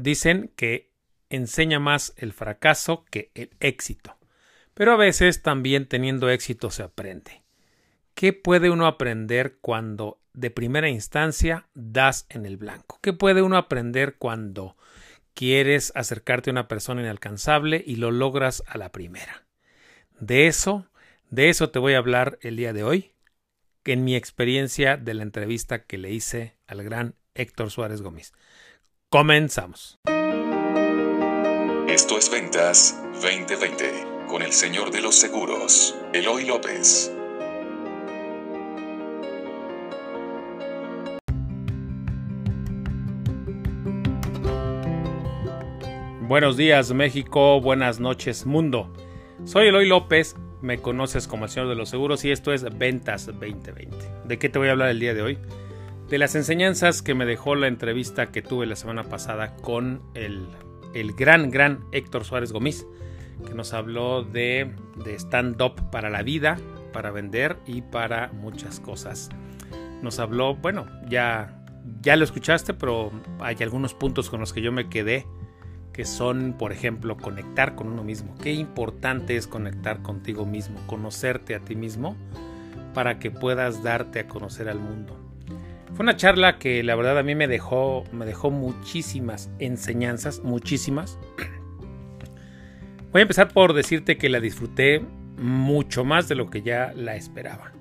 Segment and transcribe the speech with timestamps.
[0.00, 0.90] Dicen que
[1.28, 4.18] enseña más el fracaso que el éxito.
[4.74, 7.42] Pero a veces también teniendo éxito se aprende.
[8.14, 12.98] ¿Qué puede uno aprender cuando de primera instancia das en el blanco?
[13.02, 14.76] ¿Qué puede uno aprender cuando
[15.34, 19.46] quieres acercarte a una persona inalcanzable y lo logras a la primera?
[20.18, 20.86] De eso,
[21.28, 23.12] de eso te voy a hablar el día de hoy,
[23.84, 28.32] en mi experiencia de la entrevista que le hice al gran Héctor Suárez Gómez.
[29.12, 29.98] Comenzamos.
[31.88, 37.12] Esto es Ventas 2020 con el señor de los seguros, Eloy López.
[46.28, 48.92] Buenos días México, buenas noches mundo.
[49.44, 53.26] Soy Eloy López, me conoces como el señor de los seguros y esto es Ventas
[53.26, 53.96] 2020.
[54.26, 55.38] ¿De qué te voy a hablar el día de hoy?
[56.10, 60.44] De las enseñanzas que me dejó la entrevista que tuve la semana pasada con el,
[60.92, 62.84] el gran, gran Héctor Suárez Gómez,
[63.46, 66.58] que nos habló de, de stand-up para la vida,
[66.92, 69.28] para vender y para muchas cosas.
[70.02, 71.62] Nos habló, bueno, ya,
[72.02, 75.28] ya lo escuchaste, pero hay algunos puntos con los que yo me quedé
[75.92, 78.34] que son, por ejemplo, conectar con uno mismo.
[78.42, 82.16] Qué importante es conectar contigo mismo, conocerte a ti mismo
[82.94, 85.29] para que puedas darte a conocer al mundo.
[86.00, 91.18] Fue una charla que la verdad a mí me dejó, me dejó muchísimas enseñanzas, muchísimas.
[93.12, 95.04] Voy a empezar por decirte que la disfruté
[95.36, 97.72] mucho más de lo que ya la esperaba.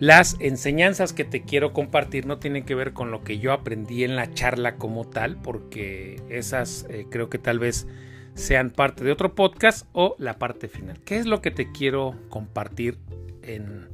[0.00, 4.04] Las enseñanzas que te quiero compartir no tienen que ver con lo que yo aprendí
[4.04, 7.86] en la charla como tal, porque esas eh, creo que tal vez
[8.34, 11.00] sean parte de otro podcast o la parte final.
[11.06, 12.98] ¿Qué es lo que te quiero compartir
[13.40, 13.88] en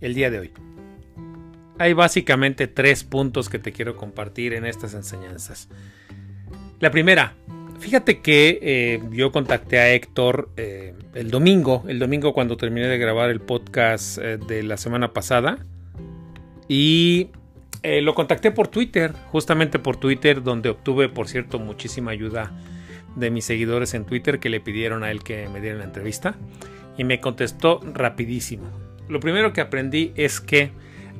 [0.00, 0.52] el día de hoy?
[1.78, 5.68] Hay básicamente tres puntos que te quiero compartir en estas enseñanzas.
[6.80, 7.34] La primera,
[7.78, 12.98] Fíjate que eh, yo contacté a Héctor eh, el domingo, el domingo cuando terminé de
[12.98, 15.58] grabar el podcast eh, de la semana pasada.
[16.68, 17.28] Y
[18.02, 22.50] lo contacté por Twitter, justamente por Twitter, donde obtuve, por cierto, muchísima ayuda
[23.14, 26.34] de mis seguidores en Twitter que le pidieron a él que me diera la entrevista.
[26.98, 28.66] Y me contestó rapidísimo.
[29.08, 30.72] Lo primero que aprendí es que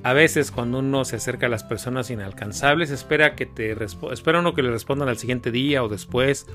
[0.06, 3.76] a veces cuando uno se acerca a las personas inalcanzables, espera que te
[4.12, 6.46] espera uno que le respondan al siguiente día o después.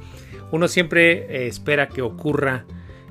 [0.51, 2.63] Uno siempre eh, espera que ocurra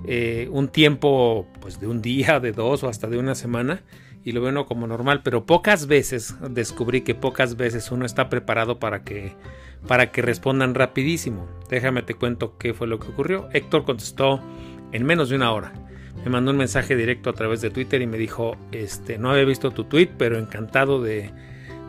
[0.07, 3.83] eh, un tiempo pues de un día, de dos o hasta de una semana
[4.25, 8.31] y lo ve uno como normal, pero pocas veces descubrí que pocas veces uno está
[8.31, 9.35] preparado para que
[9.87, 11.47] para que respondan rapidísimo.
[11.69, 13.51] Déjame te cuento qué fue lo que ocurrió.
[13.53, 14.41] Héctor contestó
[14.93, 15.75] en menos de una hora
[16.25, 19.45] me mandó un mensaje directo a través de Twitter y me dijo, este, no había
[19.45, 21.31] visto tu tweet, pero encantado de,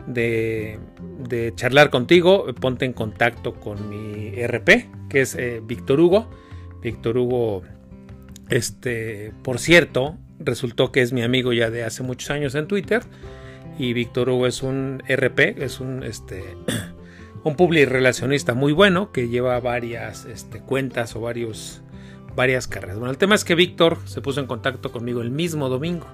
[0.06, 6.30] de, charlar contigo, ponte en contacto con mi RP, que es eh, Víctor Hugo.
[6.82, 7.62] Víctor Hugo,
[8.48, 13.02] este, por cierto, resultó que es mi amigo ya de hace muchos años en Twitter.
[13.78, 16.42] Y Víctor Hugo es un RP, es un, este,
[17.44, 21.82] un public relacionista muy bueno que lleva varias este, cuentas o varios
[22.34, 22.98] varias carreras.
[22.98, 26.06] Bueno, el tema es que Víctor se puso en contacto conmigo el mismo domingo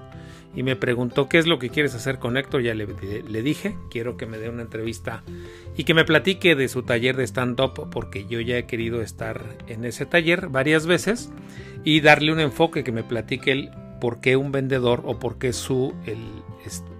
[0.55, 2.61] y me preguntó qué es lo que quieres hacer con Héctor.
[2.61, 5.23] Ya le, dije, quiero que me dé una entrevista
[5.77, 9.43] y que me platique de su taller de stand-up porque yo ya he querido estar
[9.67, 11.29] en ese taller varias veces
[11.83, 13.69] y darle un enfoque que me platique el
[14.01, 16.17] por qué un vendedor o por qué su, el,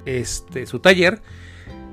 [0.05, 1.21] este, su taller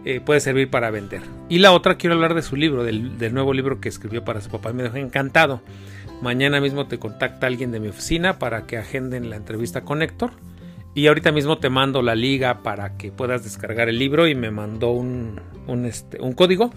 [0.05, 1.23] eh, puede servir para vender.
[1.49, 4.41] Y la otra, quiero hablar de su libro, del, del nuevo libro que escribió para
[4.41, 4.73] su papá.
[4.73, 5.63] Me dejó encantado.
[6.23, 10.33] Mañana mismo te contacta alguien de mi oficina para que agenden la entrevista con Héctor.
[10.95, 14.51] Y ahorita mismo te mando la liga para que puedas descargar el libro y me
[14.51, 15.41] mandó un,
[15.85, 16.73] este, un código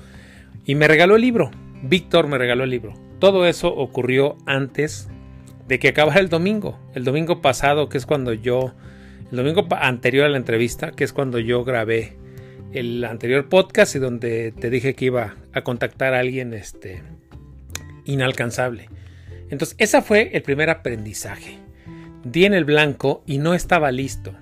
[0.66, 1.52] y me regaló el libro.
[1.84, 2.94] Víctor me regaló el libro.
[3.20, 5.08] Todo eso ocurrió antes
[5.70, 6.78] de que acabara el domingo.
[6.94, 8.74] El domingo pasado, que es cuando yo,
[9.32, 12.18] el domingo anterior a la entrevista, que es cuando yo grabé
[12.74, 17.04] el anterior podcast y donde te dije que iba a contactar a alguien este,
[18.04, 18.90] inalcanzable.
[19.50, 21.57] Entonces, ese fue el primer aprendizaje.
[22.24, 24.34] Di en el blanco y no estaba listo.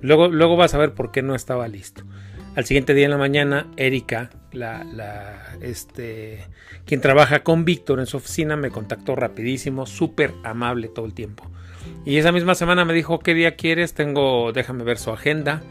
[0.00, 2.04] Luego, luego vas a ver por qué no estaba listo.
[2.56, 6.42] Al siguiente día en la mañana, Erika, la, la, este,
[6.86, 11.44] quien trabaja con Víctor en su oficina, me contactó rapidísimo, súper amable todo el tiempo.
[12.06, 13.92] Y esa misma semana me dijo, ¿qué día quieres?
[13.92, 15.62] Tengo, déjame ver su agenda.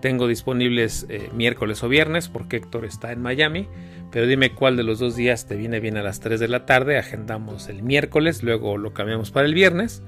[0.00, 3.68] Tengo disponibles eh, miércoles o viernes porque Héctor está en Miami.
[4.10, 6.64] Pero dime cuál de los dos días te viene bien a las 3 de la
[6.66, 6.98] tarde.
[6.98, 10.02] Agendamos el miércoles, luego lo cambiamos para el viernes.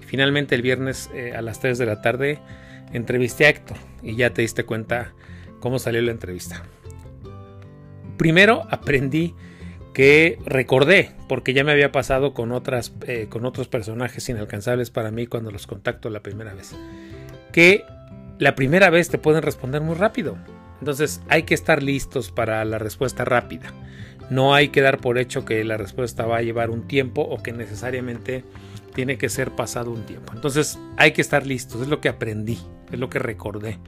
[0.00, 2.38] Y finalmente el viernes eh, a las 3 de la tarde
[2.92, 5.14] entrevisté a Héctor y ya te diste cuenta
[5.60, 6.62] cómo salió la entrevista.
[8.16, 9.34] Primero aprendí
[9.92, 15.10] que recordé, porque ya me había pasado con, otras, eh, con otros personajes inalcanzables para
[15.10, 16.76] mí cuando los contacto la primera vez,
[17.50, 17.82] que
[18.38, 20.36] la primera vez te pueden responder muy rápido.
[20.80, 23.72] Entonces hay que estar listos para la respuesta rápida.
[24.28, 27.42] No hay que dar por hecho que la respuesta va a llevar un tiempo o
[27.42, 28.44] que necesariamente
[28.94, 30.32] tiene que ser pasado un tiempo.
[30.34, 32.58] Entonces hay que estar listos, es lo que aprendí,
[32.90, 33.78] es lo que recordé,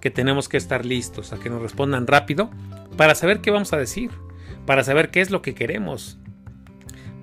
[0.00, 2.50] que tenemos que estar listos a que nos respondan rápido
[2.96, 4.10] para saber qué vamos a decir,
[4.66, 6.18] para saber qué es lo que queremos,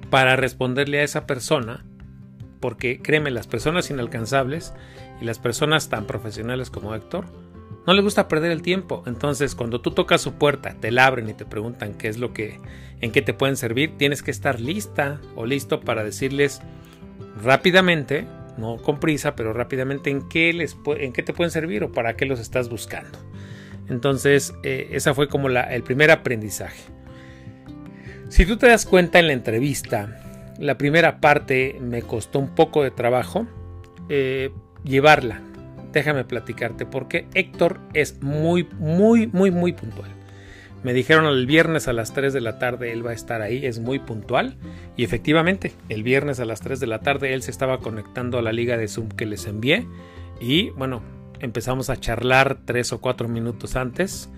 [0.09, 1.85] para responderle a esa persona,
[2.61, 4.73] porque créeme, las personas inalcanzables
[5.19, 7.25] y las personas tan profesionales como Héctor,
[7.85, 9.03] no le gusta perder el tiempo.
[9.05, 12.33] Entonces, cuando tú tocas su puerta, te la abren y te preguntan qué es lo
[12.33, 12.59] que,
[13.01, 16.61] en qué te pueden servir, tienes que estar lista o listo para decirles
[17.43, 18.25] rápidamente,
[18.57, 22.15] no con prisa, pero rápidamente en qué, les, en qué te pueden servir o para
[22.15, 23.17] qué los estás buscando.
[23.89, 26.83] Entonces, eh, esa fue como la, el primer aprendizaje.
[28.29, 32.83] Si tú te das cuenta en la entrevista, la primera parte me costó un poco
[32.83, 33.47] de trabajo
[34.09, 34.51] eh,
[34.83, 35.41] llevarla
[35.91, 40.09] déjame platicarte porque Héctor es muy, muy, muy, muy puntual.
[40.83, 43.65] Me dijeron el viernes a las 3 de la tarde él va a estar ahí,
[43.65, 44.57] es muy puntual.
[44.97, 48.41] Y efectivamente, el viernes a las 3 de la tarde él se estaba conectando a
[48.41, 49.85] la liga de Zoom que les envié.
[50.39, 51.03] Y bueno,
[51.39, 54.29] empezamos a charlar 3 o 4 minutos antes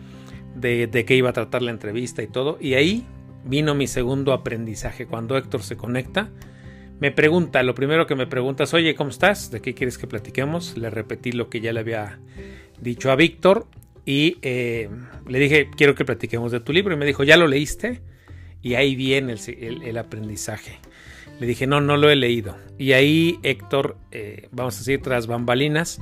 [0.56, 2.58] de, de qué iba a tratar la entrevista y todo.
[2.60, 3.06] Y ahí
[3.46, 5.06] vino mi segundo aprendizaje.
[5.06, 6.30] Cuando Héctor se conecta,
[7.00, 9.52] me pregunta, lo primero que me preguntas, oye, ¿cómo estás?
[9.52, 10.78] ¿De qué quieres que platiquemos?
[10.78, 12.20] Le repetí lo que ya le había
[12.80, 13.68] dicho a Víctor
[14.06, 14.90] y eh,
[15.28, 16.94] le dije, quiero que platiquemos de tu libro.
[16.94, 18.02] Y me dijo, ¿ya lo leíste?
[18.62, 20.80] Y ahí viene el, aprendizaje.
[21.40, 22.58] Le dije, no, no lo he leído.
[22.78, 26.00] Y ahí Héctor, eh, vamos a decir, tras bambalinas,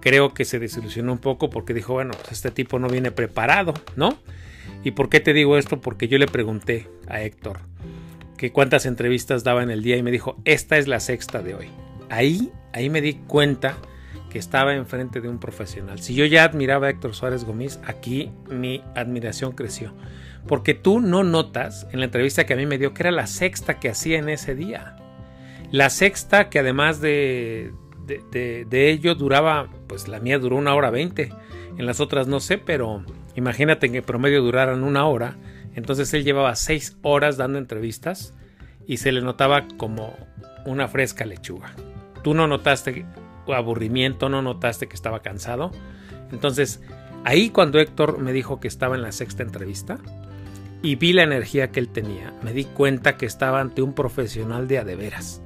[0.00, 3.74] creo que se desilusionó un poco porque dijo, bueno, pues este tipo no viene preparado,
[3.96, 4.18] ¿no?
[4.84, 5.80] ¿Y por qué te digo esto?
[5.80, 7.60] Porque yo le pregunté a Héctor,
[8.36, 11.54] que cuántas entrevistas daba en el día y me dijo, esta es la sexta de
[11.54, 11.68] hoy.
[12.10, 13.76] Ahí, ahí me di cuenta
[14.30, 16.00] que estaba enfrente de un profesional.
[16.00, 19.94] Si yo ya admiraba a Héctor Suárez Gómez, aquí mi admiración creció.
[20.46, 23.26] Porque tú no notas en la entrevista que a mí me dio que era la
[23.26, 24.96] sexta que hacía en ese día.
[25.70, 27.72] La sexta que además de,
[28.06, 31.30] de, de ello duraba, pues la mía duró una hora veinte.
[31.78, 33.04] En las otras no sé, pero
[33.34, 35.36] imagínate que promedio duraran una hora
[35.78, 38.34] entonces él llevaba seis horas dando entrevistas
[38.88, 40.12] y se le notaba como
[40.66, 41.72] una fresca lechuga.
[42.24, 43.06] Tú no notaste
[43.46, 45.70] aburrimiento, no notaste que estaba cansado.
[46.32, 46.82] Entonces,
[47.22, 49.98] ahí cuando Héctor me dijo que estaba en la sexta entrevista
[50.82, 54.66] y vi la energía que él tenía, me di cuenta que estaba ante un profesional
[54.66, 55.42] de adeveras.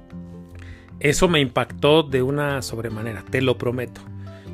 [0.99, 4.01] Eso me impactó de una sobremanera, te lo prometo.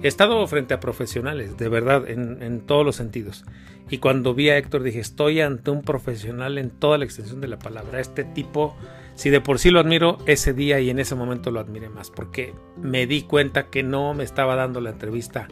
[0.03, 3.45] He estado frente a profesionales, de verdad, en, todos los sentidos.
[3.91, 7.49] Y cuando vi a Héctor dije, estoy ante un profesional en toda la extensión de
[7.49, 7.99] la palabra.
[7.99, 8.77] Este tipo,
[9.17, 12.11] si de por sí lo admiro, ese día y en ese momento lo admiré más,
[12.11, 15.49] porque me di cuenta que no me estaba dando la entrevista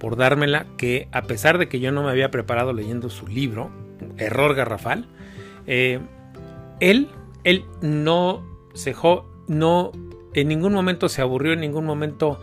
[0.00, 3.70] por dármela, que a pesar de que yo no me había preparado leyendo su libro,
[4.16, 5.06] Error Garrafal,
[5.66, 6.00] eh,
[6.80, 7.08] él,
[7.44, 8.42] él no
[8.74, 8.94] se
[9.48, 9.92] no
[10.34, 12.40] en ningún momento se aburrió, en ningún momento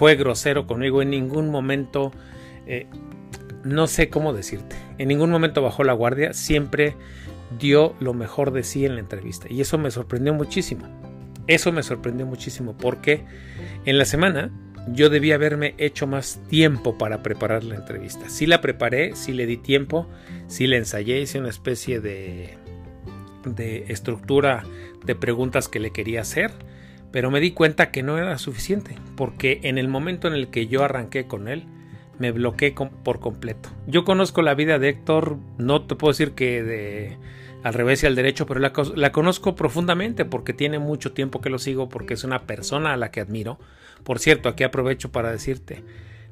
[0.00, 2.10] fue grosero conmigo, en ningún momento,
[2.66, 2.86] eh,
[3.64, 6.96] no sé cómo decirte, en ningún momento bajó la guardia, siempre
[7.58, 9.46] dio lo mejor de sí en la entrevista.
[9.50, 10.88] Y eso me sorprendió muchísimo.
[11.48, 13.26] Eso me sorprendió muchísimo porque
[13.84, 14.50] en la semana
[14.88, 18.30] yo debía haberme hecho más tiempo para preparar la entrevista.
[18.30, 20.08] Sí la preparé, sí le di tiempo,
[20.46, 22.56] sí la ensayé, hice una especie de,
[23.44, 24.64] de estructura
[25.04, 26.52] de preguntas que le quería hacer
[27.12, 30.66] pero me di cuenta que no era suficiente, porque en el momento en el que
[30.66, 31.64] yo arranqué con él,
[32.18, 33.70] me bloqueé por completo.
[33.86, 37.16] Yo conozco la vida de Héctor, no te puedo decir que de
[37.62, 41.50] al revés y al derecho, pero la, la, conozco profundamente porque tiene mucho tiempo que
[41.50, 43.58] lo sigo, porque es una persona a la que admiro.
[44.02, 45.84] Por cierto, aquí aprovecho para decirte,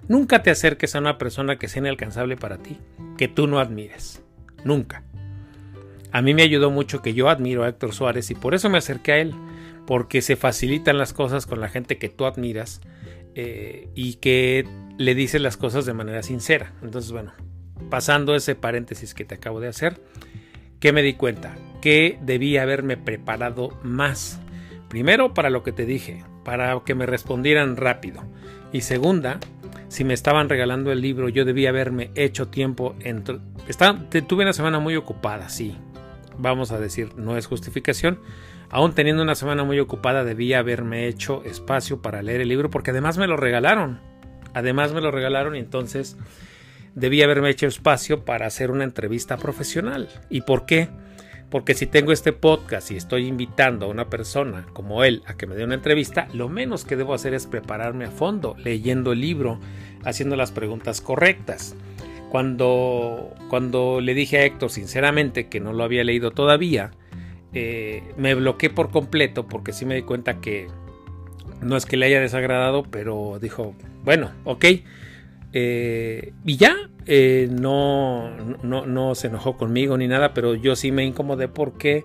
[0.09, 2.79] nunca te acerques a una persona que sea inalcanzable para ti,
[3.19, 4.23] que tú no admires.
[4.65, 5.03] Nunca.
[6.13, 8.79] A mí me ayudó mucho que yo admiro a Héctor Suárez y por eso me
[8.79, 9.35] acerqué a él
[9.89, 12.83] porque se facilitan las cosas con la gente que tú admiras
[13.35, 14.69] eh, y que
[14.99, 16.75] le dice las cosas de manera sincera.
[16.83, 17.33] Entonces, bueno,
[17.89, 19.99] pasando ese paréntesis que te acabo de hacer,
[20.79, 21.57] ¿qué me di cuenta?
[21.81, 24.39] Que debía haberme preparado más.
[24.91, 28.23] Primero, para lo que te dije, para que me respondieran rápido.
[28.75, 29.41] Y segunda,
[29.89, 32.95] si me estaban regalando el libro, yo debía haberme hecho tiempo.
[33.01, 33.39] Entre...
[34.29, 35.79] tuve una semana muy ocupada, sí.
[36.37, 38.21] Vamos a decir, no es justificación,
[38.71, 42.91] Aún teniendo una semana muy ocupada, debía haberme hecho espacio para leer el libro porque
[42.91, 44.01] además me lo regalaron.
[44.53, 46.17] Además me lo regalaron y entonces
[46.95, 50.09] debía haberme hecho espacio para hacer una entrevista profesional.
[50.29, 50.89] ¿Y por qué?
[51.51, 55.47] Porque si tengo este podcast y estoy invitando a una persona como él a que
[55.47, 59.23] me dé una entrevista, lo menos que debo hacer es prepararme a fondo, leyendo el
[59.23, 59.59] libro,
[60.05, 61.75] haciendo las preguntas correctas.
[62.29, 66.91] Cuando, cuando le dije a Héctor sinceramente que no lo había leído todavía,
[67.55, 70.69] eh, me bloqueé por completo porque sí me di cuenta que
[71.63, 73.75] no es que le haya desagradado, pero dijo,
[74.05, 74.65] bueno, ok.
[75.53, 76.77] Eh, y ya,
[77.07, 78.31] eh, no,
[78.63, 82.05] no, no, se enojó conmigo ni nada, pero yo sí me incomodé porque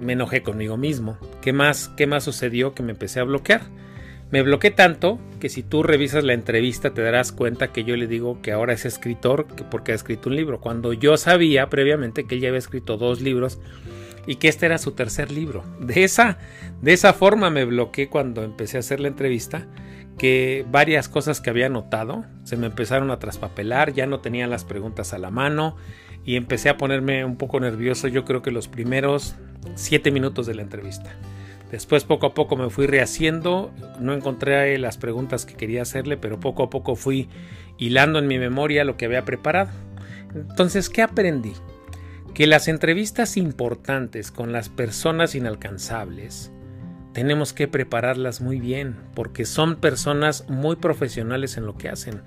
[0.00, 1.16] me enojé conmigo mismo.
[1.40, 2.74] ¿Qué más, ¿Qué más sucedió?
[2.74, 3.62] Que me empecé a bloquear.
[4.30, 8.06] Me bloqueé tanto que si tú revisas la entrevista te darás cuenta que yo le
[8.06, 12.36] digo que ahora es escritor porque ha escrito un libro, cuando yo sabía previamente que
[12.36, 13.58] él ya había escrito dos libros
[14.30, 15.64] y que este era su tercer libro.
[15.80, 16.38] De esa,
[16.82, 19.66] de esa forma me bloqueé cuando empecé a hacer la entrevista,
[20.18, 24.64] que varias cosas que había notado se me empezaron a traspapelar, ya no tenía las
[24.64, 25.74] preguntas a la mano
[26.24, 29.34] y empecé a ponerme un poco nervioso yo creo que los primeros
[29.74, 31.10] siete minutos de la entrevista.
[31.72, 36.38] Después poco a poco me fui rehaciendo, no encontré las preguntas que quería hacerle, pero
[36.38, 37.28] poco a poco fui
[37.78, 39.72] hilando en mi memoria lo que había preparado.
[40.36, 41.54] Entonces, ¿qué aprendí?
[42.34, 46.52] Que las entrevistas importantes con las personas inalcanzables
[47.12, 52.22] tenemos que prepararlas muy bien, porque son personas muy profesionales en lo que hacen.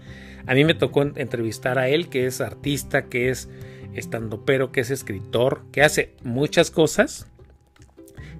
[0.45, 3.50] A mí me tocó entrevistar a él, que es artista, que es
[3.93, 7.27] estandopero, que es escritor, que hace muchas cosas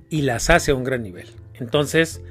[0.10, 1.30] y las hace a un gran nivel.
[1.56, 2.22] Entonces,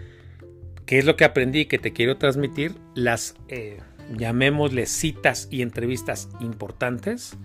[0.85, 2.75] ¿qué es lo que aprendí que te quiero transmitir?
[2.95, 3.79] Las, eh,
[4.15, 7.39] llamémosle citas y entrevistas importantes,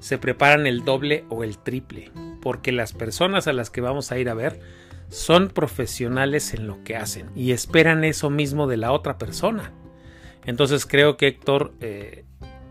[0.00, 4.18] se preparan el doble o el triple, porque las personas a las que vamos a
[4.18, 4.60] ir a ver
[5.08, 9.72] son profesionales en lo que hacen y esperan eso mismo de la otra persona.
[10.44, 12.24] Entonces creo que Héctor eh,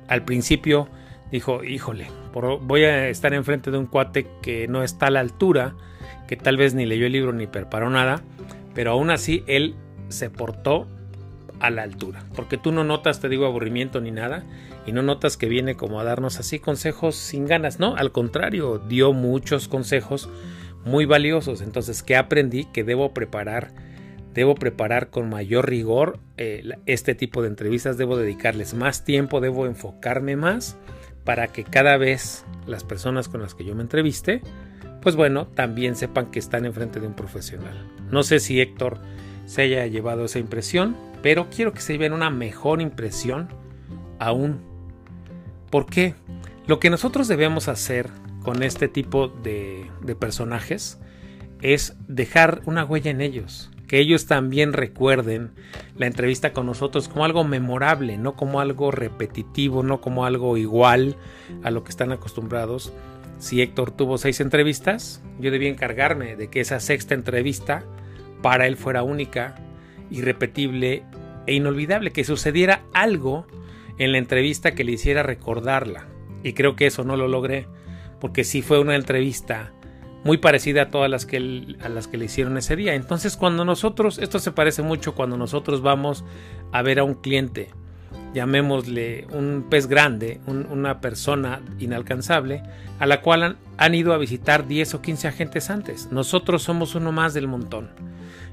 [0.08, 0.90] al principio
[1.32, 2.08] dijo, híjole,
[2.62, 5.76] voy a estar enfrente de un cuate que no está a la altura
[6.28, 8.22] que tal vez ni leyó el libro ni preparó nada,
[8.74, 9.76] pero aún así él
[10.10, 10.88] se portó
[11.60, 14.44] a la altura, porque tú no notas, te digo, aburrimiento ni nada,
[14.86, 18.80] y no notas que viene como a darnos así consejos sin ganas, no, al contrario,
[18.80, 20.30] dio muchos consejos
[20.86, 22.66] muy valiosos, entonces, ¿qué aprendí?
[22.66, 23.72] Que debo preparar,
[24.34, 29.66] debo preparar con mayor rigor eh, este tipo de entrevistas, debo dedicarles más tiempo, debo
[29.66, 30.78] enfocarme más
[31.24, 34.42] para que cada vez las personas con las que yo me entreviste,
[35.02, 37.90] pues bueno, también sepan que están enfrente de un profesional.
[38.10, 39.00] No sé si Héctor
[39.46, 43.50] se haya llevado esa impresión, pero quiero que se lleven una mejor impresión
[44.20, 44.62] aún.
[45.70, 46.16] ¿Por qué?
[46.66, 48.10] Lo que nosotros debemos hacer
[48.44, 51.00] con este tipo de, de personajes
[51.62, 55.52] es dejar una huella en ellos, que ellos también recuerden
[55.98, 61.16] la entrevista con nosotros como algo memorable, no como algo repetitivo, no como algo igual
[61.64, 62.94] a lo que están acostumbrados,
[63.40, 67.84] si Héctor tuvo seis entrevistas, yo debía encargarme de que esa sexta entrevista
[68.42, 69.56] para él fuera única,
[70.12, 71.04] irrepetible
[71.46, 73.48] e inolvidable, que sucediera algo
[73.98, 76.08] en la entrevista que le hiciera recordarla.
[76.44, 77.68] Y creo que eso no lo logré,
[78.20, 79.74] porque sí fue una entrevista
[80.24, 82.96] muy parecida a todas las que, a las que le hicieron ese día.
[82.96, 86.26] Entonces cuando nosotros, esto se parece mucho cuando nosotros vamos
[86.72, 87.70] a ver a un cliente,
[88.38, 92.62] llamémosle un pez grande, una persona inalcanzable,
[93.00, 96.12] a la cual han, ido a visitar 10 o 15 agentes antes.
[96.12, 97.90] Nosotros somos uno más del montón.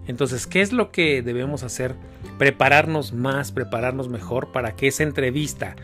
[0.06, 1.94] Entonces, ¿qué es lo que debemos hacer?
[2.38, 5.76] Prepararnos más, prepararnos mejor para que esa entrevista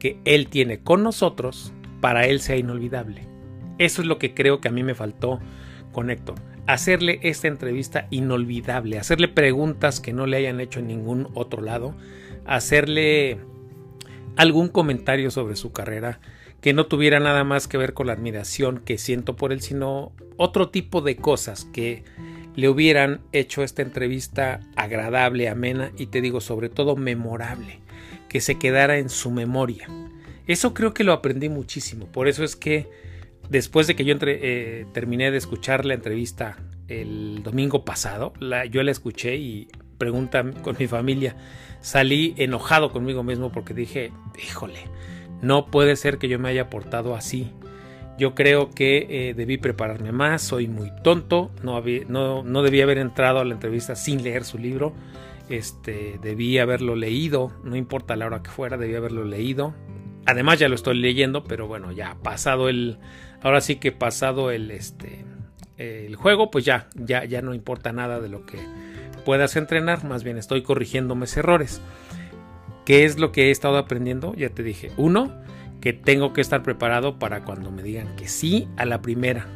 [0.00, 3.22] que él tiene con nosotros, para él sea inolvidable.
[3.78, 5.38] Eso es lo que creo que a mí me faltó
[5.92, 6.34] con Héctor.
[6.66, 11.94] Hacerle esta entrevista inolvidable, hacerle preguntas que no le hayan hecho en ningún otro lado,
[12.46, 13.38] hacerle
[14.36, 16.20] algún comentario sobre su carrera
[16.60, 20.12] que no tuviera nada más que ver con la admiración que siento por él, sino
[20.38, 22.04] otro tipo de cosas que
[22.56, 27.80] le hubieran hecho esta entrevista agradable, amena y te digo sobre todo memorable,
[28.28, 29.88] que se quedara en su memoria.
[30.46, 32.88] Eso creo que lo aprendí muchísimo, por eso es que
[33.50, 36.56] después de que yo eh, terminé de escuchar la entrevista
[36.88, 38.32] el domingo pasado,
[38.70, 41.36] yo la escuché y pregunta con mi familia,
[41.84, 44.10] salí enojado conmigo mismo porque dije,
[44.42, 44.78] híjole,
[45.42, 47.52] no puede ser que yo me haya portado así.
[48.16, 52.96] Yo creo que eh, debí prepararme más, soy muy tonto, no, no, no debí haber
[52.96, 54.94] entrado a la entrevista sin leer su libro,
[55.50, 59.74] este, debí haberlo leído, no importa la hora que fuera, debí haberlo leído.
[60.24, 62.96] Además ya lo estoy leyendo, pero bueno, ya pasado el,
[63.42, 65.26] ahora sí que pasado el, este,
[65.76, 68.58] el juego, pues ya, ya, ya no importa nada de lo que
[69.24, 71.80] puedas entrenar, más bien estoy corrigiendo mis errores.
[72.84, 74.34] ¿Qué es lo que he estado aprendiendo?
[74.34, 75.32] Ya te dije, uno,
[75.80, 79.46] que tengo que estar preparado para cuando me digan que sí a la primera.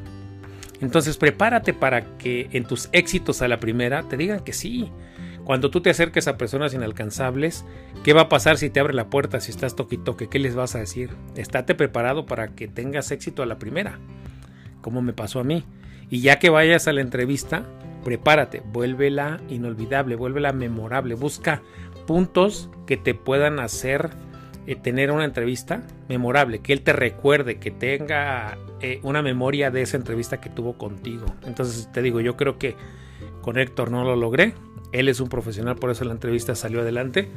[0.80, 4.90] Entonces prepárate para que en tus éxitos a la primera te digan que sí.
[5.44, 7.64] Cuando tú te acerques a personas inalcanzables,
[8.04, 10.28] ¿qué va a pasar si te abre la puerta, si estás toque toque?
[10.28, 11.10] ¿Qué les vas a decir?
[11.36, 13.98] Estate preparado para que tengas éxito a la primera,
[14.82, 15.64] como me pasó a mí.
[16.10, 17.64] Y ya que vayas a la entrevista,
[18.04, 21.62] prepárate, vuélvela inolvidable, vuélvela memorable, busca
[22.06, 24.10] puntos que te puedan hacer
[24.66, 29.82] eh, tener una entrevista memorable, que él te recuerde, que tenga eh, una memoria de
[29.82, 31.24] esa entrevista que tuvo contigo.
[31.46, 32.76] Entonces te digo, yo creo que
[33.40, 34.54] con Héctor no lo logré.
[34.92, 37.28] Él es un profesional, por eso la entrevista salió adelante.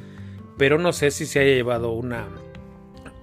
[0.57, 2.27] Pero no sé si se haya llevado una,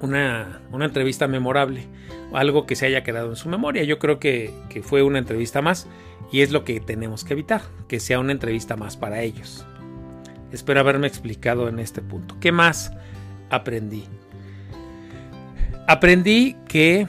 [0.01, 1.87] una, una entrevista memorable,
[2.33, 3.85] algo que se haya quedado en su memoria.
[3.85, 5.87] Yo creo que, que fue una entrevista más
[6.31, 9.67] y es lo que tenemos que evitar, que sea una entrevista más para ellos.
[10.53, 12.37] Espero haberme explicado en este punto.
[12.41, 12.93] ¿Qué más
[13.51, 14.05] aprendí?
[15.87, 17.07] Aprendí que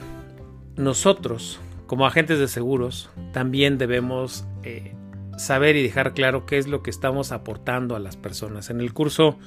[0.76, 4.94] nosotros, como agentes de seguros, también debemos eh,
[5.36, 8.70] saber y dejar claro qué es lo que estamos aportando a las personas.
[8.70, 9.38] En el curso,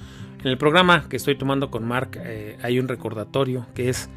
[0.41, 4.09] en el programa que estoy tomando con Mark, eh, hay un recordatorio que es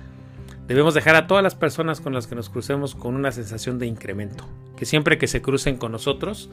[0.67, 3.87] Debemos dejar a todas las personas con las que nos crucemos con una sensación de
[3.87, 4.49] incremento.
[4.77, 6.51] Que siempre que se crucen con nosotros,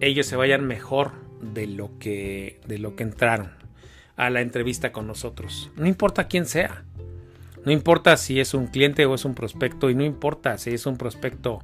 [0.00, 3.52] ellos se vayan mejor de lo que, de lo que entraron
[4.16, 5.70] a la entrevista con nosotros.
[5.76, 6.84] No importa quién sea.
[7.64, 10.84] No importa si es un cliente o es un prospecto y no importa si es
[10.84, 11.60] un prospecto,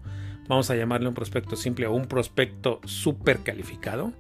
[0.49, 4.15] vamos a llamarle un prospecto simple o un prospecto súper calificado.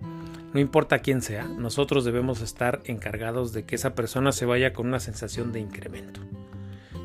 [0.52, 4.86] No importa quién sea, nosotros debemos estar encargados de que esa persona se vaya con
[4.86, 6.20] una sensación de incremento.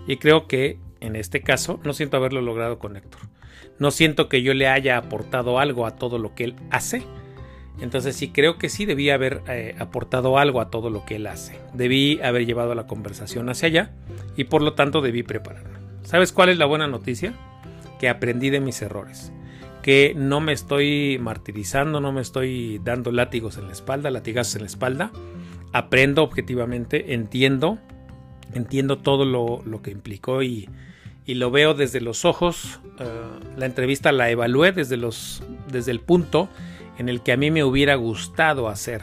[0.07, 3.21] Y creo que en este caso no siento haberlo logrado con Héctor.
[3.79, 7.03] No siento que yo le haya aportado algo a todo lo que él hace.
[7.81, 11.27] Entonces sí creo que sí debí haber eh, aportado algo a todo lo que él
[11.27, 11.59] hace.
[11.73, 13.91] Debí haber llevado la conversación hacia allá
[14.37, 15.77] y por lo tanto debí prepararme.
[16.03, 17.33] ¿Sabes cuál es la buena noticia?
[17.99, 19.33] Que aprendí de mis errores.
[19.81, 24.61] Que no me estoy martirizando, no me estoy dando látigos en la espalda, latigazos en
[24.61, 25.11] la espalda.
[25.73, 27.77] Aprendo objetivamente, entiendo
[28.53, 30.69] entiendo todo lo, que implicó y,
[31.27, 32.79] lo veo desde los ojos.
[32.99, 33.05] Eh,
[33.57, 36.49] la entrevista la evalué desde, los, desde el punto
[36.97, 39.01] en el que a mí me hubiera gustado hacer.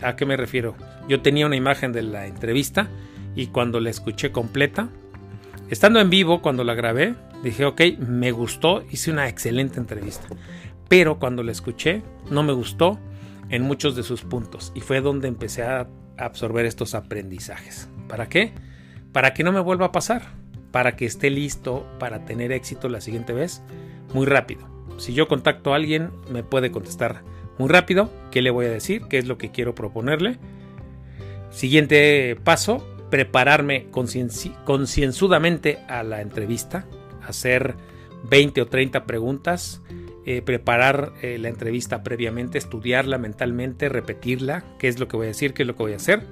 [0.00, 0.74] ¿A qué me refiero?
[1.08, 2.88] Yo tenía una imagen de la entrevista
[3.34, 4.88] y cuando la escuché completa,
[5.68, 10.26] estando en vivo, cuando la grabé, dije, ok, me gustó, hice una excelente entrevista.
[10.88, 12.98] Pero cuando la escuché, no me gustó
[13.48, 17.88] en muchos de sus puntos y fue donde empecé a absorber estos aprendizajes.
[18.12, 18.52] ¿Para qué?
[19.12, 20.20] Para que no me vuelva a pasar,
[20.70, 23.62] para que esté listo para tener éxito la siguiente vez
[24.12, 24.68] muy rápido.
[24.98, 27.22] Si yo contacto a alguien, me puede contestar
[27.58, 30.36] muy rápido qué le voy a decir, qué es lo que quiero proponerle.
[31.48, 36.84] Siguiente paso, prepararme concienzudamente a la entrevista,
[37.26, 37.76] hacer
[38.24, 39.80] 20 o 30 preguntas,
[40.26, 45.28] eh, preparar eh, la entrevista previamente, estudiarla mentalmente, repetirla, qué es lo que voy a
[45.28, 46.26] decir, qué es lo que voy a hacer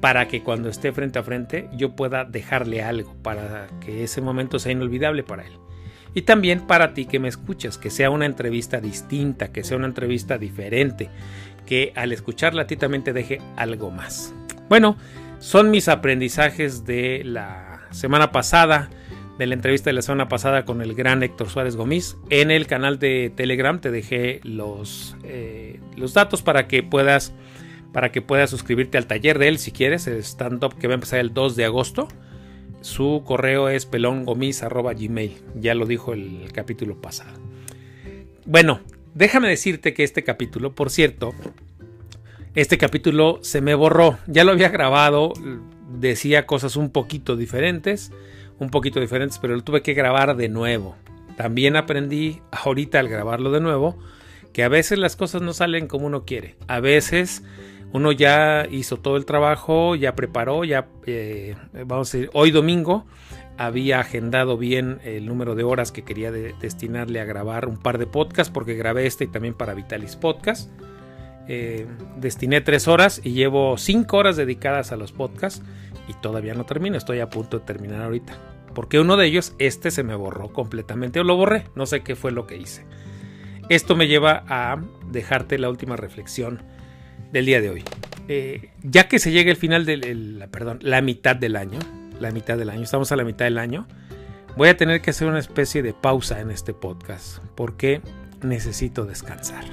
[0.00, 4.58] para que cuando esté frente a frente yo pueda dejarle algo, para que ese momento
[4.58, 5.52] sea inolvidable para él.
[6.14, 9.86] Y también para ti que me escuchas, que sea una entrevista distinta, que sea una
[9.86, 11.10] entrevista diferente,
[11.66, 14.34] que al escucharla a ti también te deje algo más.
[14.68, 14.96] Bueno,
[15.38, 18.90] son mis aprendizajes de la semana pasada,
[19.38, 22.16] de la entrevista de la semana pasada con el gran Héctor Suárez Gómez.
[22.30, 27.32] En el canal de Telegram te dejé los, eh, los datos para que puedas
[27.92, 30.96] para que puedas suscribirte al taller de él si quieres, el stand-up que va a
[30.96, 32.08] empezar el 2 de agosto.
[32.80, 37.38] Su correo es pelongomis.gmail, ya lo dijo el capítulo pasado.
[38.44, 38.80] Bueno,
[39.14, 41.34] déjame decirte que este capítulo, por cierto,
[42.54, 45.32] este capítulo se me borró, ya lo había grabado,
[45.98, 48.12] decía cosas un poquito diferentes,
[48.58, 50.96] un poquito diferentes, pero lo tuve que grabar de nuevo.
[51.36, 53.98] También aprendí ahorita al grabarlo de nuevo
[54.52, 56.56] que a veces las cosas no salen como uno quiere.
[56.66, 57.44] A veces
[57.92, 63.06] uno ya hizo todo el trabajo, ya preparó, ya, eh, vamos a decir, hoy domingo
[63.56, 68.06] había agendado bien el número de horas que quería destinarle a grabar un par de
[68.06, 70.70] podcasts, porque grabé este y también para Vitalis Podcast.
[71.48, 71.86] Eh,
[72.18, 75.62] destiné tres horas y llevo cinco horas dedicadas a los podcasts
[76.06, 78.38] y todavía no termino, estoy a punto de terminar ahorita.
[78.74, 82.14] Porque uno de ellos, este se me borró completamente o lo borré, no sé qué
[82.14, 82.84] fue lo que hice.
[83.70, 86.62] Esto me lleva a dejarte la última reflexión
[87.32, 87.84] del día de hoy.
[88.28, 91.78] Eh, ya que se llega el final del, perdón, la mitad del año,
[92.20, 93.86] la mitad del año, estamos a la mitad del año,
[94.56, 98.02] voy a tener que hacer una especie de pausa en este podcast porque
[98.42, 99.64] necesito descansar.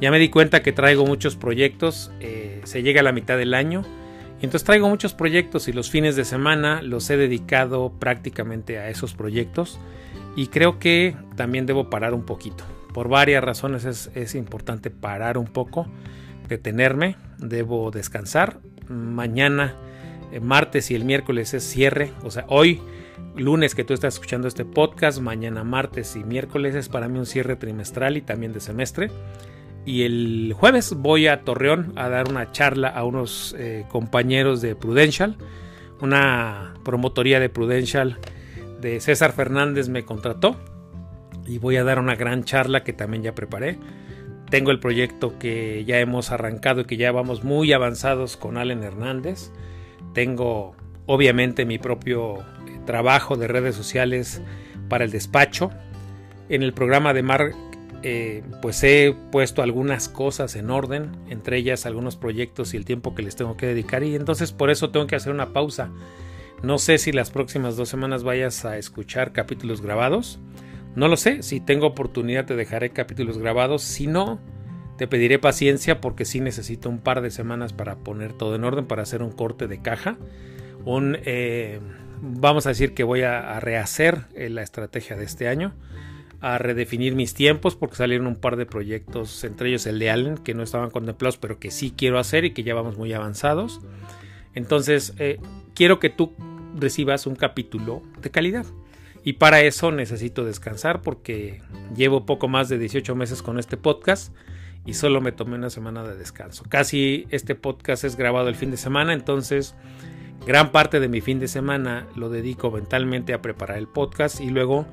[0.00, 3.54] Ya me di cuenta que traigo muchos proyectos, eh, se llega a la mitad del
[3.54, 3.82] año,
[4.40, 8.90] y entonces traigo muchos proyectos y los fines de semana los he dedicado prácticamente a
[8.90, 9.78] esos proyectos
[10.36, 12.64] Y creo que también debo parar un poquito.
[12.92, 15.86] Por varias razones es, es importante parar un poco,
[16.56, 18.60] detenerme, debo descansar.
[18.88, 19.74] Mañana,
[20.32, 22.12] eh, martes y el miércoles es cierre.
[22.22, 22.80] O sea, hoy,
[23.36, 27.26] lunes que tú estás escuchando este podcast, mañana, martes y miércoles es para mí un
[27.26, 29.10] cierre trimestral y también de semestre.
[29.84, 34.76] Y el jueves voy a Torreón a dar una charla a unos eh, compañeros de
[34.76, 35.36] Prudential,
[36.00, 38.18] una promotoría de Prudential
[38.80, 40.56] de César Fernández me contrató
[41.46, 43.78] y voy a dar una gran charla que también ya preparé.
[44.54, 48.84] Tengo el proyecto que ya hemos arrancado y que ya vamos muy avanzados con Allen
[48.84, 49.50] Hernández.
[50.12, 54.42] Tengo obviamente mi propio eh, trabajo de redes sociales
[54.88, 55.72] para el despacho.
[56.48, 57.50] En el programa de Mar
[58.04, 63.16] eh, pues he puesto algunas cosas en orden, entre ellas algunos proyectos y el tiempo
[63.16, 65.90] que les tengo que dedicar y entonces por eso tengo que hacer una pausa.
[66.62, 70.38] No sé si las próximas dos semanas vayas a escuchar capítulos grabados.
[70.96, 74.40] No lo sé, si tengo oportunidad te dejaré capítulos grabados, si no,
[74.96, 78.86] te pediré paciencia porque sí necesito un par de semanas para poner todo en orden,
[78.86, 80.16] para hacer un corte de caja.
[80.84, 81.80] Un, eh,
[82.20, 85.74] vamos a decir que voy a, rehacer eh, la estrategia de este año
[86.40, 90.36] a redefinir mis tiempos porque salieron un par de proyectos, entre ellos el de Allen,
[90.36, 93.80] que no estaban contemplados, pero que sí quiero hacer y que ya vamos muy avanzados.
[94.54, 95.40] Entonces, eh,
[95.74, 96.34] quiero que tú
[96.78, 98.66] recibas un capítulo de calidad.
[99.26, 101.62] Y para eso necesito descansar porque
[101.96, 104.34] llevo poco más de 18 meses con este podcast
[104.84, 106.64] y solo me tomé una semana de descanso.
[106.68, 109.74] Casi este podcast es grabado el fin de semana, entonces
[110.46, 114.50] gran parte de mi fin de semana lo dedico mentalmente a preparar el podcast y
[114.50, 114.86] luego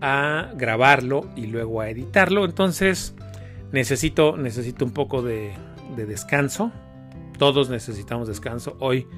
[0.00, 2.44] a grabarlo y luego a editarlo.
[2.44, 3.16] Entonces
[3.72, 5.52] necesito, necesito un poco de,
[5.96, 6.70] descanso.
[7.38, 8.76] Todos necesitamos descanso.
[8.78, 9.08] Hoy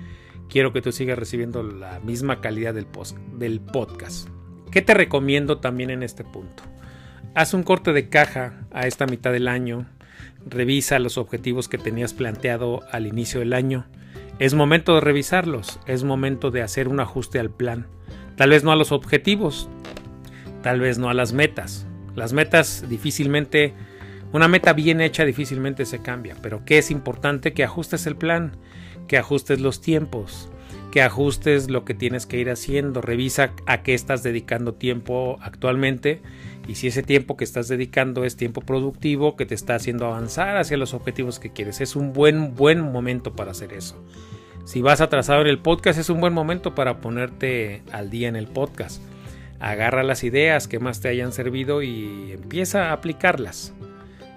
[0.49, 2.87] quiero que tú sigas recibiendo la misma calidad del,
[3.35, 4.31] del podcast.
[4.71, 6.63] ¿Qué te recomiendo también en este punto?
[7.35, 9.87] Haz un corte de caja a esta mitad del año.
[10.47, 13.87] Revisa los objetivos que tenías planteado al inicio del año.
[14.39, 15.81] Es momento de revisarlos.
[15.87, 17.87] Es momento de hacer un ajuste al plan.
[18.37, 19.69] Tal vez no a los objetivos,
[20.63, 21.87] tal vez no a las metas.
[22.15, 23.73] Las metas difícilmente,
[24.33, 28.57] una meta bien hecha difícilmente se cambia, pero que es importante que ajustes el plan,
[29.09, 30.51] que ajustes los tiempos,
[30.97, 36.23] que ajustes lo que tienes que ir haciendo, revisa a qué estás dedicando tiempo actualmente
[36.67, 40.57] y si ese tiempo que estás dedicando es tiempo productivo que te está haciendo avanzar
[40.57, 41.83] hacia los objetivos que quieres.
[41.83, 44.03] Es un buen buen momento para hacer eso.
[44.65, 48.37] Si vas atrasado en el podcast es un buen momento para ponerte al día en
[48.37, 49.03] el podcast
[49.61, 53.75] agarra las ideas que más te hayan servido y empieza a aplicarlas.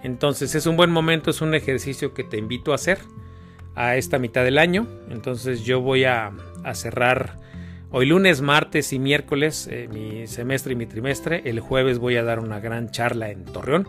[0.03, 2.99] Entonces es un buen momento, es un ejercicio que te invito a hacer
[3.75, 4.87] a esta mitad del año.
[5.09, 6.33] Entonces yo voy a,
[6.73, 7.37] cerrar
[7.91, 11.41] hoy lunes, martes y miércoles eh, mi semestre y mi trimestre.
[11.45, 13.87] El jueves voy a dar una gran charla en Torreón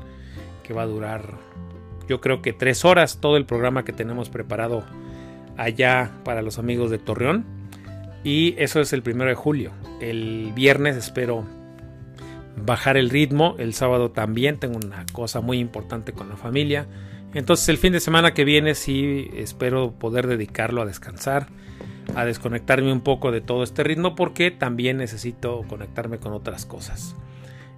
[0.63, 1.51] que va a durar
[2.11, 4.83] yo creo que tres horas todo el programa que tenemos preparado
[5.57, 7.45] allá para los amigos de Torreón.
[8.25, 9.71] Y eso es el primero de julio.
[10.01, 11.47] El viernes espero
[12.57, 13.55] bajar el ritmo.
[13.59, 16.89] El sábado también tengo una cosa muy importante con la familia.
[17.33, 21.47] Entonces el fin de semana que viene sí espero poder dedicarlo a descansar,
[22.15, 27.17] a desconectarme un poco de todo este ritmo porque también necesito conectarme con otras cosas.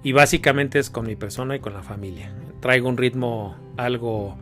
[0.02, 2.32] Y básicamente es con mi persona y con la familia.
[2.60, 4.36] Traigo un ritmo algo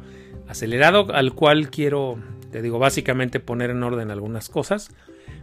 [0.48, 2.18] acelerado al cual quiero,
[2.50, 4.90] te digo, básicamente poner en orden algunas cosas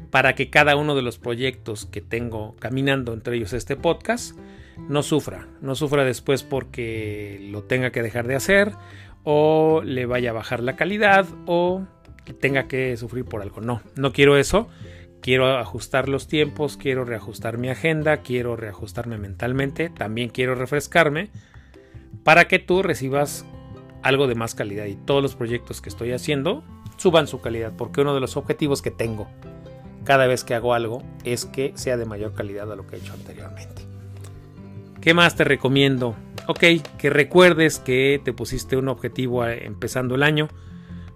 [0.09, 4.37] para que cada uno de los proyectos que tengo caminando, entre ellos este podcast,
[4.89, 8.71] no sufra, no sufra después porque lo tenga que dejar de hacer
[9.23, 11.85] o le vaya a bajar la calidad o
[12.33, 13.61] tenga que sufrir por algo.
[13.61, 14.67] No, no quiero eso.
[15.21, 21.31] Quiero ajustar los tiempos, quiero reajustar mi agenda, quiero reajustarme mentalmente, también quiero refrescarme
[22.23, 23.45] para que tú recibas
[24.03, 26.63] algo de más calidad y todos los proyectos que estoy haciendo
[26.97, 29.27] suban su calidad, porque uno de los objetivos que tengo
[30.03, 32.99] cada vez que hago algo es que sea de mayor calidad a lo que he
[32.99, 33.83] hecho anteriormente.
[35.01, 36.15] ¿Qué más te recomiendo?
[36.47, 36.63] Ok,
[36.97, 40.47] que recuerdes que te pusiste un objetivo empezando el año.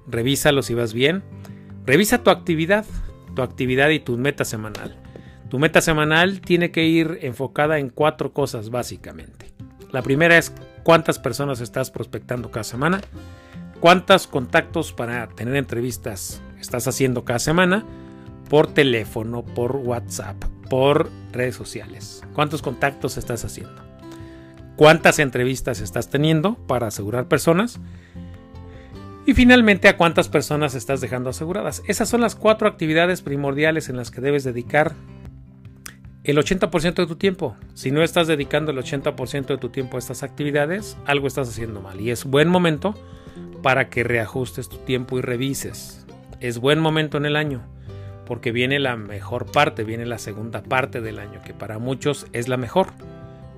[0.08, 1.24] Revísalo si vas bien.
[1.86, 2.86] Revisa tu actividad,
[3.36, 4.98] tu actividad y tu meta semanal.
[5.50, 9.52] Tu meta semanal tiene que ir enfocada en cuatro cosas básicamente.
[9.92, 13.02] La primera es cuántas personas estás prospectando cada semana,
[13.80, 17.84] cuántos contactos para tener entrevistas estás haciendo cada semana
[18.50, 22.22] por teléfono, por WhatsApp, por redes sociales.
[22.34, 23.82] ¿Cuántos contactos estás haciendo?
[24.78, 27.80] ¿Cuántas entrevistas estás teniendo para asegurar personas?
[29.25, 31.84] Y finalmente, ¿a cuántas personas estás dejando aseguradas?
[31.86, 34.95] Esas son las cuatro actividades primordiales en las que debes dedicar
[36.23, 37.55] el 80% de tu tiempo.
[37.75, 41.81] Si no estás dedicando el 80% de tu tiempo a estas actividades, algo estás haciendo
[41.81, 42.01] mal.
[42.01, 42.95] Y es buen momento
[43.62, 46.05] para que reajustes tu tiempo y revises.
[46.39, 47.62] Es buen momento en el año,
[48.25, 52.47] porque viene la mejor parte, viene la segunda parte del año, que para muchos es
[52.47, 52.88] la mejor.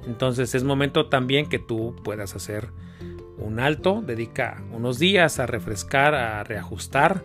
[0.05, 2.67] Entonces es momento también que tú puedas hacer
[3.37, 7.23] un alto, dedica unos días a refrescar, a reajustar,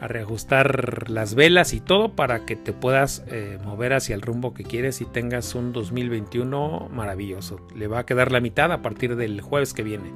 [0.00, 4.54] a reajustar las velas y todo para que te puedas eh, mover hacia el rumbo
[4.54, 7.60] que quieres y tengas un 2021 maravilloso.
[7.74, 10.10] Le va a quedar la mitad a partir del jueves que viene.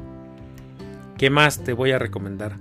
[1.18, 2.56] ¿Qué más te voy a recomendar?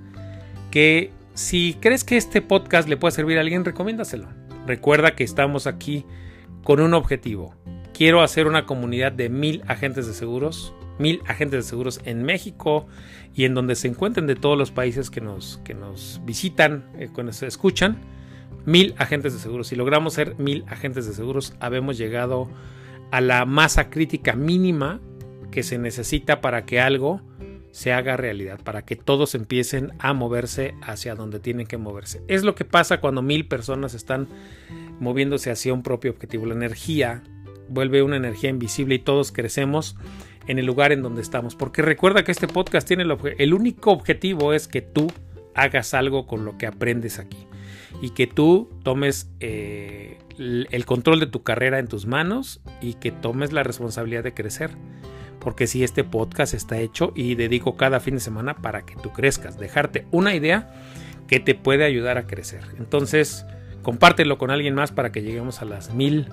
[0.70, 4.28] Que si crees que este podcast le puede servir a alguien, recomiéndaselo.
[4.68, 6.06] Recuerda que estamos aquí
[6.64, 7.56] con un objetivo.
[7.94, 12.88] Quiero hacer una comunidad de mil agentes de seguros, mil agentes de seguros en México
[13.34, 17.10] y en donde se encuentren de todos los países que nos, que nos visitan, eh,
[17.42, 18.02] escuchan,
[18.66, 19.68] mil agentes de seguros.
[19.68, 22.50] Si logramos ser mil agentes de seguros, habemos llegado
[23.12, 25.00] a la masa crítica mínima
[25.52, 27.22] que se necesita para que algo
[27.72, 32.22] se haga realidad, para que todos empiecen a moverse hacia donde tienen que moverse.
[32.28, 34.28] Es lo que pasa cuando mil personas están
[35.00, 36.46] moviéndose hacia un propio objetivo.
[36.46, 37.24] La energía
[37.74, 39.96] vuelve una energía invisible y todos crecemos
[40.48, 41.56] en el lugar en donde estamos.
[41.56, 43.04] Porque recuerda que este podcast tiene
[43.38, 45.12] el, único objetivo es que tú
[45.56, 47.48] hagas algo con lo que aprendes aquí
[48.02, 53.12] y que tú tomes eh, el control de tu carrera en tus manos y que
[53.12, 54.72] tomes la responsabilidad de crecer
[55.44, 59.12] porque si este podcast está hecho y dedico cada fin de semana para que tú
[59.12, 60.72] crezcas, dejarte una idea
[61.28, 62.62] que te puede ayudar a crecer.
[62.80, 63.46] Entonces,
[63.82, 66.30] compártelo con alguien más para que lleguemos a las mil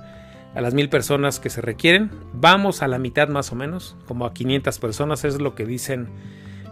[0.54, 2.10] a las mil personas que se requieren.
[2.32, 6.08] Vamos a la mitad más o menos, como a 500 personas, es lo que dicen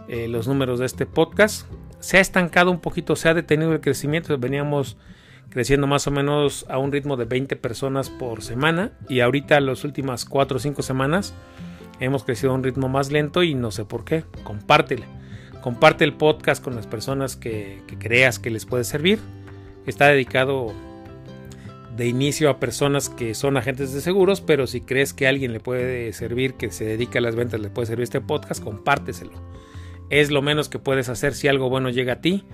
[0.07, 1.67] eh, los números de este podcast.
[1.99, 4.97] Se ha estancado un poquito, se ha detenido el crecimiento, veníamos
[5.49, 9.83] creciendo más o menos a un ritmo de 20 personas por semana y ahorita las
[9.83, 11.33] últimas 4 o 5 semanas
[11.99, 14.23] hemos crecido a un ritmo más lento y no sé por qué.
[14.43, 15.05] Compártele.
[15.61, 19.19] Comparte el podcast con las personas que, creas que les puede servir.
[19.85, 20.73] Está dedicado
[21.99, 25.51] de inicio a personas que son agentes de seguros, pero si crees que a alguien
[25.51, 29.33] le puede servir, que se dedica a las ventas, le puede servir este podcast, compárteselo.
[30.09, 32.45] Es lo menos que puedes hacer si algo bueno llega a ti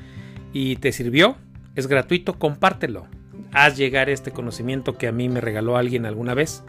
[0.51, 1.37] y te sirvió.
[1.75, 3.05] Es gratuito, compártelo.
[3.53, 6.63] Haz llegar este conocimiento que a mí me regaló alguien alguna vez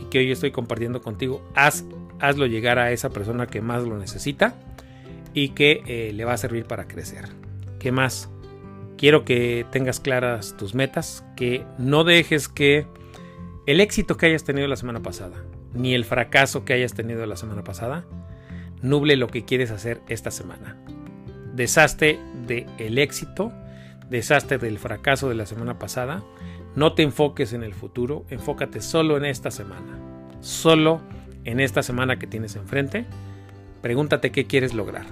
[0.00, 1.46] y que hoy estoy compartiendo contigo.
[1.54, 1.84] Haz
[2.18, 4.54] hazlo llegar a esa persona que más lo necesita
[5.34, 7.28] y que eh, le va a servir para crecer.
[7.78, 8.31] ¿Qué más?
[9.02, 12.86] Quiero que tengas claras tus metas, que no dejes que
[13.66, 15.42] el éxito que hayas tenido la semana pasada,
[15.74, 18.04] ni el fracaso que hayas tenido la semana pasada,
[18.80, 20.76] nuble lo que quieres hacer esta semana.
[21.52, 23.52] Deshazte del éxito,
[24.08, 26.22] deshazte del fracaso de la semana pasada,
[26.76, 29.98] no te enfoques en el futuro, enfócate solo en esta semana.
[30.38, 31.00] Solo
[31.42, 33.06] en esta semana que tienes enfrente,
[33.80, 35.06] pregúntate qué quieres lograr.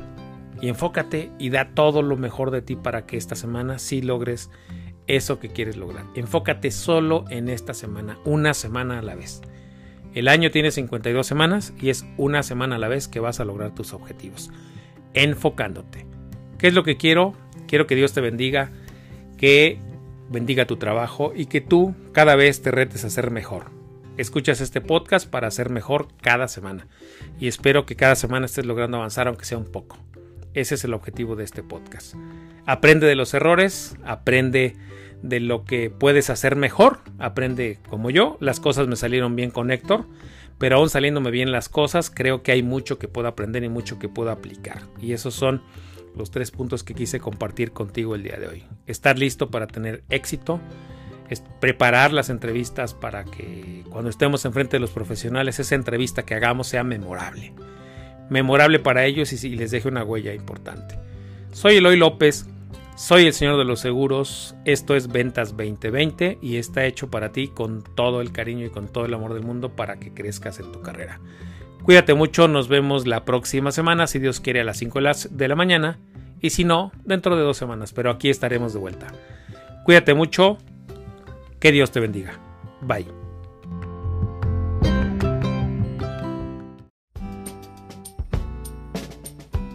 [0.60, 4.50] Y enfócate y da todo lo mejor de ti para que esta semana sí logres
[5.06, 6.04] eso que quieres lograr.
[6.14, 9.40] Enfócate solo en esta semana, una semana a la vez.
[10.14, 13.44] El año tiene 52 semanas y es una semana a la vez que vas a
[13.44, 14.50] lograr tus objetivos.
[15.14, 16.06] Enfocándote.
[16.58, 17.34] ¿Qué es lo que quiero?
[17.66, 18.70] Quiero que Dios te bendiga,
[19.38, 19.78] que
[20.28, 23.80] bendiga tu trabajo y que tú cada vez te retes a ser mejor
[24.20, 26.86] escuchas este podcast para ser mejor cada semana.
[27.38, 29.98] Y espero que cada semana estés logrando avanzar, aunque sea un poco.
[30.54, 32.14] Ese es el objetivo de este podcast.
[32.66, 34.76] Aprende de los errores, aprende
[35.22, 38.36] de lo que puedes hacer mejor, aprende como yo.
[38.40, 40.06] Las cosas me salieron bien con Héctor,
[40.58, 43.98] pero aún saliéndome bien las cosas, creo que hay mucho que puedo aprender y mucho
[43.98, 44.82] que puedo aplicar.
[45.00, 45.62] Y esos son
[46.16, 48.64] los tres puntos que quise compartir contigo el día de hoy.
[48.86, 50.60] Estar listo para tener éxito
[51.60, 56.66] preparar las entrevistas para que cuando estemos enfrente de los profesionales esa entrevista que hagamos
[56.66, 57.52] sea memorable.
[58.30, 60.98] Memorable para ellos y, les deje una huella importante.
[61.52, 62.46] Soy Eloy López,
[62.96, 67.48] soy el señor de los seguros, esto es Ventas 2020 y está hecho para ti
[67.48, 70.70] con todo el cariño y con todo el amor del mundo para que crezcas en
[70.70, 71.20] tu carrera.
[71.82, 75.56] Cuídate mucho, nos vemos la próxima semana, si Dios quiere, a las 5 de la
[75.56, 75.98] mañana
[76.40, 79.08] y si no, dentro de dos semanas, pero aquí estaremos de vuelta.
[79.84, 80.58] Cuídate mucho,
[81.58, 82.38] que Dios te bendiga.
[82.80, 83.19] Bye.